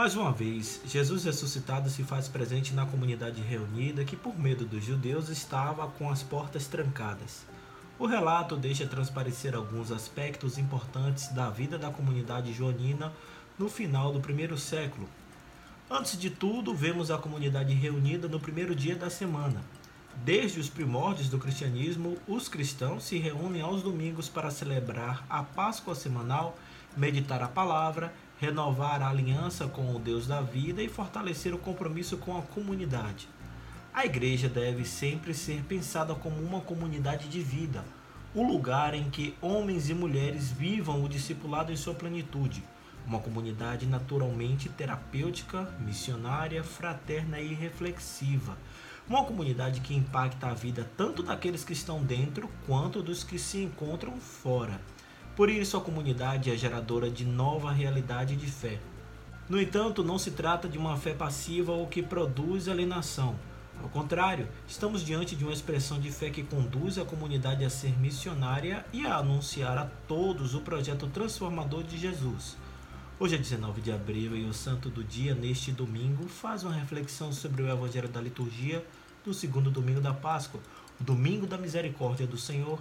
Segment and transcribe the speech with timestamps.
[0.00, 4.82] Mais uma vez, Jesus ressuscitado se faz presente na comunidade reunida que, por medo dos
[4.82, 7.44] judeus, estava com as portas trancadas.
[7.98, 13.12] O relato deixa transparecer alguns aspectos importantes da vida da comunidade joanina
[13.58, 15.06] no final do primeiro século.
[15.90, 19.62] Antes de tudo, vemos a comunidade reunida no primeiro dia da semana.
[20.24, 25.94] Desde os primórdios do cristianismo, os cristãos se reúnem aos domingos para celebrar a Páscoa
[25.94, 26.56] semanal,
[26.96, 32.16] meditar a palavra renovar a aliança com o Deus da vida e fortalecer o compromisso
[32.16, 33.28] com a comunidade.
[33.92, 37.84] A igreja deve sempre ser pensada como uma comunidade de vida,
[38.34, 42.64] o lugar em que homens e mulheres vivam o discipulado em sua plenitude,
[43.06, 48.56] uma comunidade naturalmente terapêutica, missionária, fraterna e reflexiva.
[49.06, 53.58] Uma comunidade que impacta a vida tanto daqueles que estão dentro quanto dos que se
[53.58, 54.80] encontram fora.
[55.40, 58.78] Por isso, a comunidade é geradora de nova realidade de fé.
[59.48, 63.34] No entanto, não se trata de uma fé passiva ou que produz alienação.
[63.82, 67.98] Ao contrário, estamos diante de uma expressão de fé que conduz a comunidade a ser
[67.98, 72.58] missionária e a anunciar a todos o projeto transformador de Jesus.
[73.18, 77.32] Hoje é 19 de abril e o santo do dia, neste domingo, faz uma reflexão
[77.32, 78.84] sobre o Evangelho da liturgia
[79.24, 80.60] do segundo domingo da Páscoa,
[81.00, 82.78] o domingo da misericórdia do Senhor,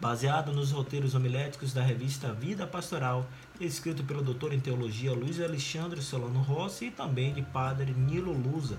[0.00, 3.26] baseado nos roteiros homiléticos da revista Vida Pastoral,
[3.58, 8.78] escrito pelo doutor em teologia Luiz Alexandre Solano Rossi e também de padre Nilo Lusa.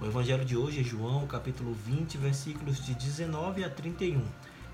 [0.00, 4.24] O evangelho de hoje é João, capítulo 20, versículos de 19 a 31.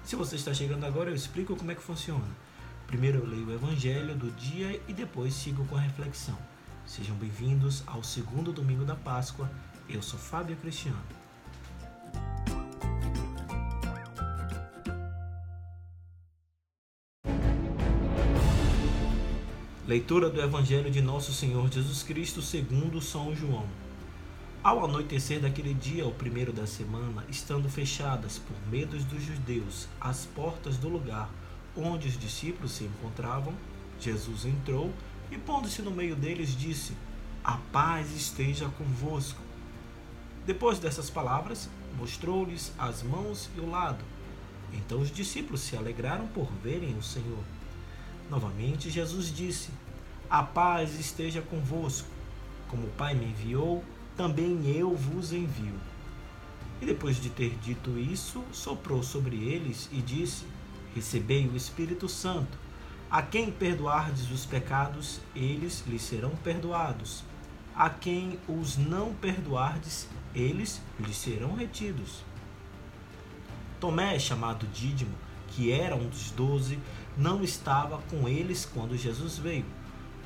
[0.02, 2.24] Se você está chegando agora, eu explico como é que funciona.
[2.86, 6.38] Primeiro eu leio o evangelho do dia e depois sigo com a reflexão.
[6.86, 9.50] Sejam bem-vindos ao segundo domingo da Páscoa.
[9.86, 11.17] Eu sou Fábio Cristiano.
[19.88, 23.66] Leitura do Evangelho de Nosso Senhor Jesus Cristo segundo São João.
[24.62, 30.26] Ao anoitecer daquele dia, o primeiro da semana, estando fechadas por medos dos judeus as
[30.26, 31.30] portas do lugar
[31.74, 33.54] onde os discípulos se encontravam,
[33.98, 34.92] Jesus entrou
[35.30, 36.92] e, pondo-se no meio deles, disse:
[37.42, 39.40] A paz esteja convosco.
[40.44, 44.04] Depois dessas palavras, mostrou-lhes as mãos e o lado.
[44.70, 47.42] Então os discípulos se alegraram por verem o Senhor.
[48.30, 49.70] Novamente, Jesus disse:
[50.30, 52.08] A paz esteja convosco.
[52.68, 53.82] Como o Pai me enviou,
[54.14, 55.80] também eu vos envio.
[56.82, 60.44] E depois de ter dito isso, soprou sobre eles e disse:
[60.94, 62.58] Recebei o Espírito Santo.
[63.10, 67.24] A quem perdoardes os pecados, eles lhes serão perdoados.
[67.74, 72.22] A quem os não perdoardes, eles lhes serão retidos.
[73.80, 75.14] Tomé, chamado Dídimo,
[75.46, 76.78] que era um dos doze,
[77.16, 79.77] não estava com eles quando Jesus veio.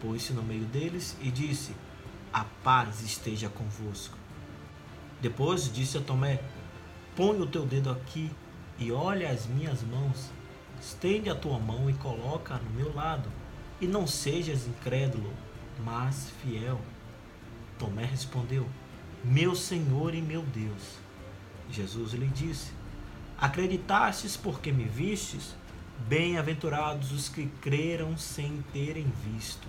[0.00, 1.74] pôs-se no meio deles e disse:
[2.32, 4.16] A paz esteja convosco.
[5.20, 6.40] Depois disse a Tomé:
[7.14, 8.30] Põe o teu dedo aqui
[8.78, 10.30] e olha as minhas mãos.
[10.80, 13.28] Estende a tua mão e coloca no meu lado,
[13.80, 15.30] e não sejas incrédulo,
[15.84, 16.80] mas fiel.
[17.78, 18.66] Tomé respondeu:
[19.22, 20.98] Meu Senhor e meu Deus.
[21.70, 22.72] Jesus lhe disse:
[23.38, 25.54] Acreditastes porque me vistes?
[26.08, 29.68] Bem-aventurados os que creram sem terem visto.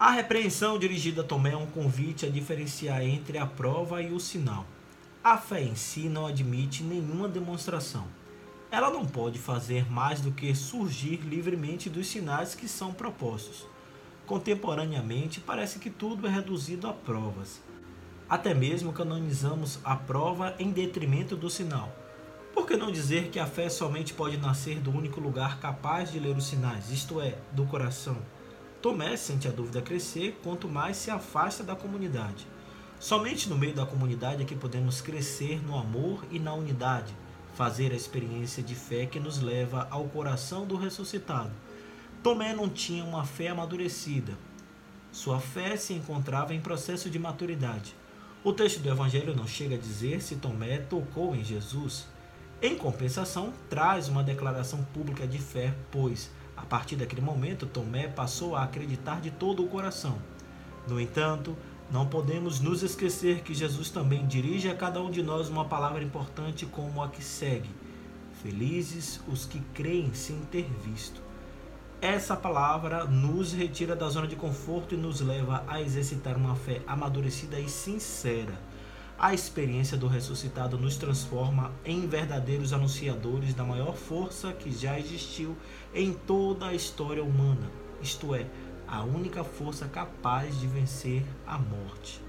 [0.00, 4.20] A repreensão dirigida a Tomé é um convite a diferenciar entre a prova e o
[4.20, 4.64] sinal.
[5.24, 8.06] A fé em si não admite nenhuma demonstração.
[8.70, 13.66] Ela não pode fazer mais do que surgir livremente dos sinais que são propostos.
[14.24, 17.60] Contemporaneamente, parece que tudo é reduzido a provas.
[18.30, 21.92] Até mesmo canonizamos a prova em detrimento do sinal.
[22.54, 26.20] Por que não dizer que a fé somente pode nascer do único lugar capaz de
[26.20, 28.37] ler os sinais, isto é, do coração?
[28.80, 32.46] Tomé sente a dúvida crescer quanto mais se afasta da comunidade.
[33.00, 37.12] Somente no meio da comunidade é que podemos crescer no amor e na unidade,
[37.54, 41.50] fazer a experiência de fé que nos leva ao coração do ressuscitado.
[42.22, 44.38] Tomé não tinha uma fé amadurecida.
[45.10, 47.96] Sua fé se encontrava em processo de maturidade.
[48.44, 52.06] O texto do Evangelho não chega a dizer se Tomé tocou em Jesus.
[52.62, 58.56] Em compensação, traz uma declaração pública de fé, pois, a partir daquele momento, Tomé passou
[58.56, 60.18] a acreditar de todo o coração.
[60.88, 61.56] No entanto,
[61.90, 66.02] não podemos nos esquecer que Jesus também dirige a cada um de nós uma palavra
[66.02, 67.70] importante como a que segue:
[68.42, 71.22] Felizes os que creem sem ter visto.
[72.00, 76.80] Essa palavra nos retira da zona de conforto e nos leva a exercitar uma fé
[76.86, 78.60] amadurecida e sincera.
[79.20, 85.56] A experiência do ressuscitado nos transforma em verdadeiros anunciadores da maior força que já existiu
[85.92, 87.68] em toda a história humana,
[88.00, 88.46] isto é,
[88.86, 92.22] a única força capaz de vencer a morte.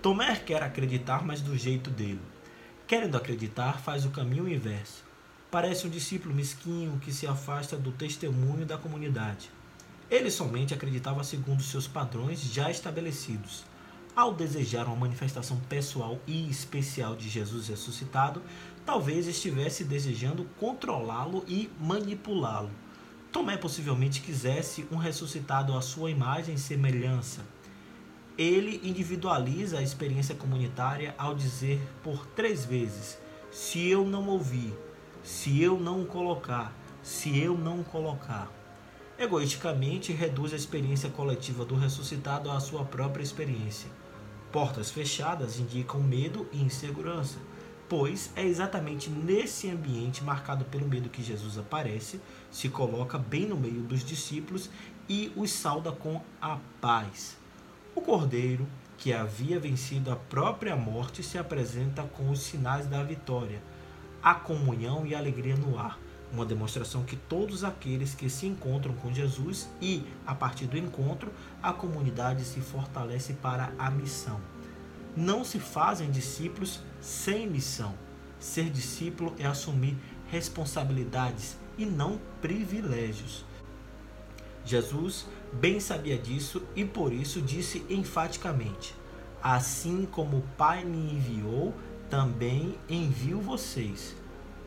[0.00, 2.22] Tomé quer acreditar, mas do jeito dele.
[2.86, 5.09] Querendo acreditar, faz o caminho inverso.
[5.50, 9.50] Parece um discípulo mesquinho que se afasta do testemunho da comunidade.
[10.08, 13.64] Ele somente acreditava segundo seus padrões já estabelecidos.
[14.14, 18.40] Ao desejar uma manifestação pessoal e especial de Jesus ressuscitado,
[18.86, 22.70] talvez estivesse desejando controlá-lo e manipulá-lo.
[23.32, 27.40] Tomé possivelmente quisesse um ressuscitado à sua imagem e semelhança.
[28.38, 33.18] Ele individualiza a experiência comunitária ao dizer por três vezes:
[33.50, 34.72] se eu não ouvir,
[35.22, 36.72] se eu não colocar,
[37.02, 38.50] se eu não colocar.
[39.18, 43.90] Egoisticamente reduz a experiência coletiva do ressuscitado à sua própria experiência.
[44.50, 47.38] Portas fechadas indicam medo e insegurança,
[47.88, 52.20] pois é exatamente nesse ambiente marcado pelo medo que Jesus aparece,
[52.50, 54.70] se coloca bem no meio dos discípulos
[55.08, 57.36] e os sauda com a paz.
[57.94, 63.62] O cordeiro, que havia vencido a própria morte, se apresenta com os sinais da vitória,
[64.22, 65.98] a comunhão e a alegria no ar
[66.32, 71.32] uma demonstração que todos aqueles que se encontram com Jesus e, a partir do encontro,
[71.62, 74.40] a comunidade se fortalece para a missão.
[75.16, 77.94] Não se fazem discípulos sem missão.
[78.38, 79.96] Ser discípulo é assumir
[80.30, 83.44] responsabilidades e não privilégios.
[84.64, 88.94] Jesus bem sabia disso e por isso disse enfaticamente:
[89.42, 91.74] Assim como o Pai me enviou,
[92.10, 94.16] também envio vocês.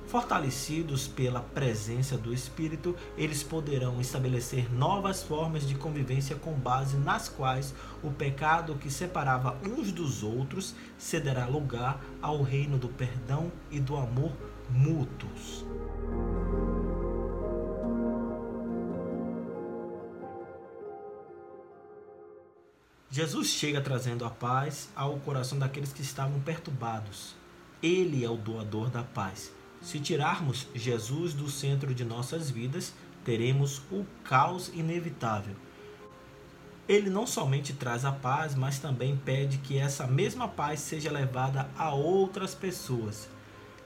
[0.08, 7.28] Fortalecidos pela presença do Espírito, eles poderão estabelecer novas formas de convivência com base nas
[7.28, 13.80] quais o pecado que separava uns dos outros cederá lugar ao reino do perdão e
[13.80, 14.32] do amor
[14.70, 15.66] mútuos.
[23.14, 27.36] Jesus chega trazendo a paz ao coração daqueles que estavam perturbados.
[27.80, 29.52] Ele é o doador da paz
[29.84, 32.94] se tirarmos Jesus do centro de nossas vidas,
[33.26, 35.56] teremos o caos inevitável.
[36.88, 41.70] Ele não somente traz a paz, mas também pede que essa mesma paz seja levada
[41.78, 43.28] a outras pessoas.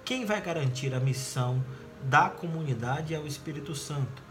[0.06, 1.64] Quem vai garantir a missão
[2.04, 4.22] da comunidade é o Espírito Santo,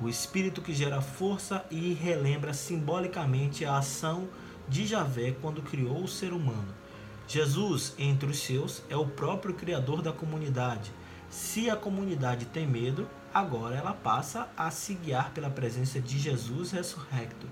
[0.00, 4.28] o Espírito que gera força e relembra simbolicamente a ação
[4.68, 6.74] de Javé quando criou o ser humano.
[7.28, 10.92] Jesus, entre os seus, é o próprio Criador da comunidade
[11.28, 16.70] se a comunidade tem medo, agora ela passa a se guiar pela presença de Jesus
[16.70, 17.46] ressurrecto.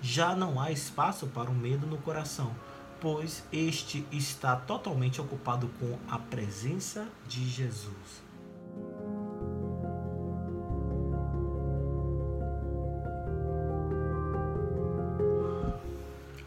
[0.00, 2.54] Já não há espaço para o medo no coração,
[3.00, 8.22] pois este está totalmente ocupado com a presença de Jesus.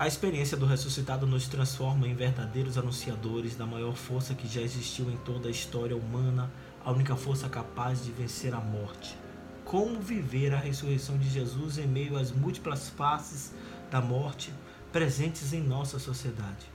[0.03, 5.09] A experiência do ressuscitado nos transforma em verdadeiros anunciadores da maior força que já existiu
[5.09, 6.51] em toda a história humana,
[6.83, 9.17] a única força capaz de vencer a morte.
[9.63, 13.53] Como viver a ressurreição de Jesus em meio às múltiplas faces
[13.89, 14.53] da morte
[14.91, 16.69] presentes em nossa sociedade?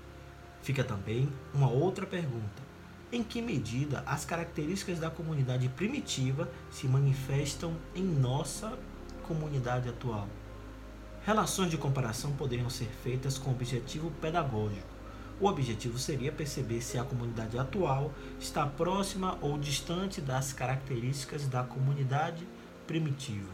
[0.62, 2.62] Fica também uma outra pergunta:
[3.12, 8.73] em que medida as características da comunidade primitiva se manifestam em nossa
[9.26, 10.26] comunidade atual?
[11.28, 14.88] Relações de comparação poderiam ser feitas com objetivo pedagógico.
[15.38, 21.62] O objetivo seria perceber se a comunidade atual está próxima ou distante das características da
[21.62, 22.49] comunidade
[22.87, 23.52] primitiva.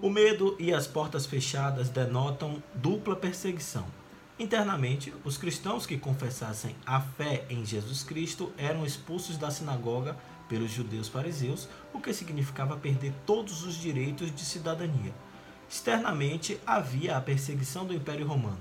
[0.00, 3.84] O medo e as portas fechadas denotam dupla perseguição.
[4.36, 10.16] Internamente, os cristãos que confessassem a fé em Jesus Cristo eram expulsos da sinagoga
[10.48, 15.14] pelos judeus fariseus, o que significava perder todos os direitos de cidadania.
[15.70, 18.58] Externamente, havia a perseguição do Império Romano.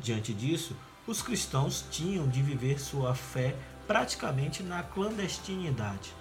[0.00, 3.54] Diante disso, os cristãos tinham de viver sua fé
[3.86, 6.12] praticamente na clandestinidade.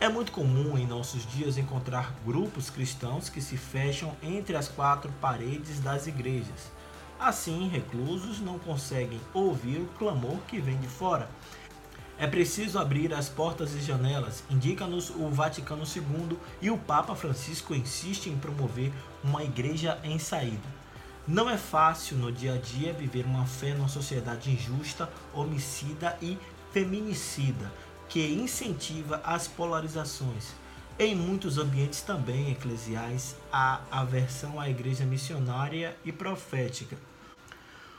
[0.00, 5.12] É muito comum em nossos dias encontrar grupos cristãos que se fecham entre as quatro
[5.20, 6.79] paredes das igrejas.
[7.20, 11.28] Assim, reclusos não conseguem ouvir o clamor que vem de fora.
[12.18, 17.74] É preciso abrir as portas e janelas, indica-nos o Vaticano II e o Papa Francisco
[17.74, 18.90] insiste em promover
[19.22, 20.66] uma igreja em saída.
[21.28, 26.38] Não é fácil no dia a dia viver uma fé numa sociedade injusta, homicida e
[26.72, 27.70] feminicida,
[28.08, 30.54] que incentiva as polarizações.
[30.98, 36.96] Em muitos ambientes também eclesiais, há aversão à igreja missionária e profética.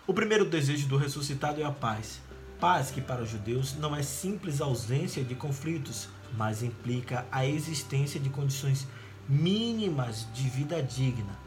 [0.07, 2.19] O primeiro desejo do ressuscitado é a paz.
[2.59, 8.19] Paz que para os judeus não é simples ausência de conflitos, mas implica a existência
[8.19, 8.87] de condições
[9.29, 11.37] mínimas de vida digna.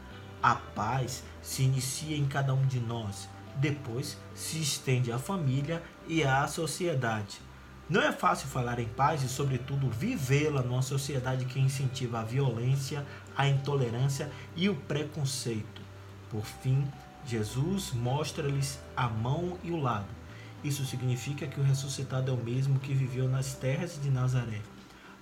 [0.41, 6.23] A paz se inicia em cada um de nós, depois se estende à família e
[6.23, 7.41] à sociedade.
[7.89, 13.05] Não é fácil falar em paz e, sobretudo, vivê-la numa sociedade que incentiva a violência,
[13.35, 15.81] a intolerância e o preconceito.
[16.29, 16.87] Por fim,
[17.25, 20.07] Jesus mostra-lhes a mão e o lado.
[20.63, 24.61] Isso significa que o ressuscitado é o mesmo que viveu nas terras de Nazaré.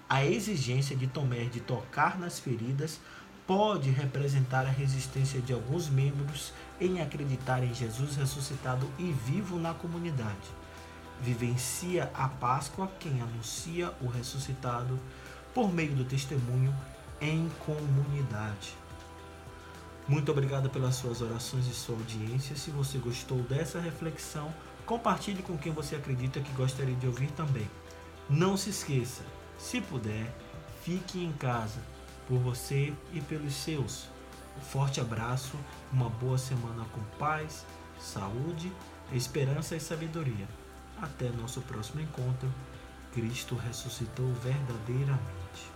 [0.09, 2.99] A exigência de Tomé de tocar nas feridas
[3.47, 9.73] pode representar a resistência de alguns membros em acreditar em Jesus ressuscitado e vivo na
[9.73, 10.63] comunidade
[11.23, 14.99] vivencia a Páscoa quem anuncia o ressuscitado
[15.53, 16.75] por meio do testemunho
[17.21, 18.75] em comunidade.
[20.07, 22.55] Muito obrigado pelas suas orações e sua audiência.
[22.55, 24.53] Se você gostou dessa reflexão,
[24.85, 27.69] compartilhe com quem você acredita que gostaria de ouvir também.
[28.29, 29.23] Não se esqueça,
[29.57, 30.33] se puder,
[30.83, 31.79] fique em casa
[32.27, 34.07] por você e pelos seus.
[34.57, 35.57] Um forte abraço,
[35.91, 37.65] uma boa semana com paz,
[37.99, 38.71] saúde,
[39.11, 40.47] esperança e sabedoria.
[41.01, 42.51] Até nosso próximo encontro.
[43.13, 45.72] Cristo ressuscitou verdadeiramente.